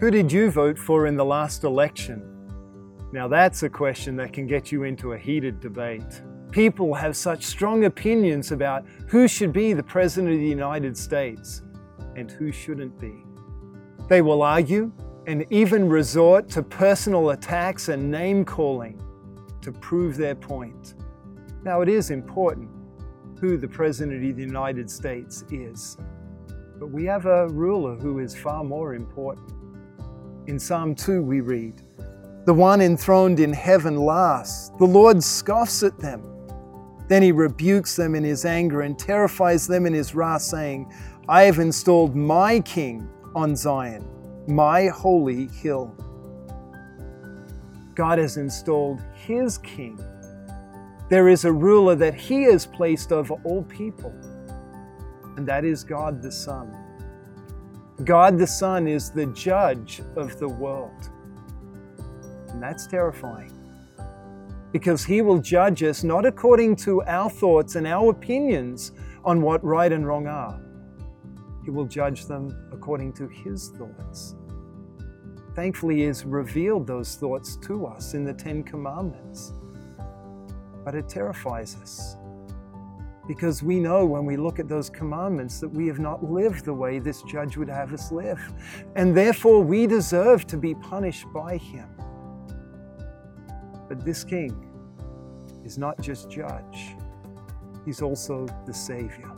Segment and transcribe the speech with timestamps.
[0.00, 2.22] Who did you vote for in the last election?
[3.12, 6.22] Now, that's a question that can get you into a heated debate.
[6.50, 11.60] People have such strong opinions about who should be the President of the United States
[12.16, 13.12] and who shouldn't be.
[14.08, 14.90] They will argue
[15.26, 18.98] and even resort to personal attacks and name calling
[19.60, 20.94] to prove their point.
[21.62, 22.70] Now, it is important
[23.38, 25.98] who the President of the United States is,
[26.78, 29.59] but we have a ruler who is far more important.
[30.50, 31.80] In Psalm 2, we read,
[32.44, 36.24] The one enthroned in heaven laughs, the Lord scoffs at them.
[37.06, 40.92] Then he rebukes them in his anger and terrifies them in his wrath, saying,
[41.28, 44.04] I have installed my king on Zion,
[44.48, 45.94] my holy hill.
[47.94, 50.00] God has installed his king.
[51.10, 54.12] There is a ruler that he has placed over all people,
[55.36, 56.89] and that is God the Son.
[58.04, 61.10] God the Son is the judge of the world.
[62.48, 63.52] And that's terrifying
[64.72, 68.92] because he will judge us not according to our thoughts and our opinions
[69.24, 70.60] on what right and wrong are.
[71.64, 74.36] He will judge them according to his thoughts.
[75.54, 79.52] Thankfully, he has revealed those thoughts to us in the Ten Commandments.
[80.84, 82.16] But it terrifies us
[83.30, 86.74] because we know when we look at those commandments that we have not lived the
[86.74, 88.40] way this judge would have us live.
[88.96, 91.88] And therefore, we deserve to be punished by him.
[93.88, 94.66] But this king
[95.64, 96.96] is not just judge,
[97.84, 99.30] he's also the Savior.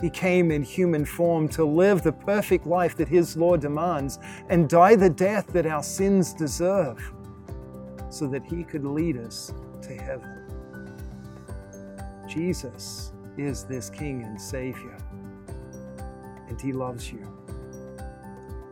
[0.00, 4.70] He came in human form to live the perfect life that his law demands and
[4.70, 7.12] die the death that our sins deserve
[8.08, 10.40] so that he could lead us to heaven.
[12.30, 14.96] Jesus is this King and Savior,
[16.48, 17.26] and he loves you,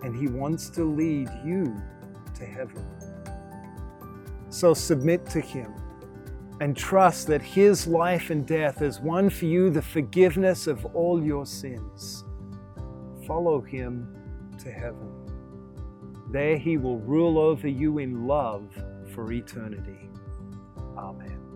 [0.03, 1.77] and he wants to lead you
[2.35, 2.87] to heaven.
[4.49, 5.75] So submit to him
[6.61, 11.23] and trust that His life and death has won for you the forgiveness of all
[11.23, 12.25] your sins.
[13.27, 14.15] Follow Him
[14.59, 15.13] to heaven.
[16.31, 18.67] There He will rule over you in love
[19.15, 20.11] for eternity.
[20.97, 21.48] Amen.